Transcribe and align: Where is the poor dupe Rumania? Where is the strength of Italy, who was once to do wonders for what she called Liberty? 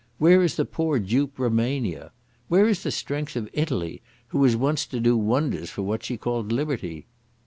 Where 0.17 0.41
is 0.41 0.55
the 0.55 0.65
poor 0.65 0.97
dupe 0.97 1.37
Rumania? 1.37 2.11
Where 2.47 2.67
is 2.67 2.81
the 2.81 2.89
strength 2.89 3.35
of 3.35 3.51
Italy, 3.53 4.01
who 4.29 4.39
was 4.39 4.55
once 4.55 4.87
to 4.87 4.99
do 4.99 5.15
wonders 5.15 5.69
for 5.69 5.83
what 5.83 6.03
she 6.03 6.17
called 6.17 6.51
Liberty? 6.51 7.05